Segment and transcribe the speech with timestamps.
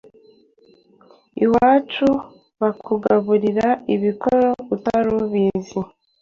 [1.43, 2.07] Iwacu
[2.59, 5.79] bakugaburiye ibikoro utari ubizi.